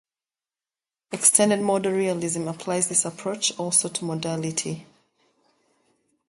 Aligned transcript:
Extended 1.11 1.61
modal 1.61 1.91
realism 1.91 2.47
applies 2.47 2.87
this 2.89 3.05
approach 3.05 3.55
also 3.59 3.87
to 3.87 4.03
modality. 4.03 4.87